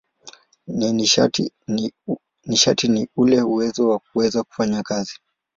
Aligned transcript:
Nishati 2.45 2.87
ni 2.87 3.07
ule 3.15 3.41
uwezo 3.41 3.89
wa 3.89 3.99
kuweza 3.99 4.43
kufanya 4.43 4.83
kazi. 4.83 5.13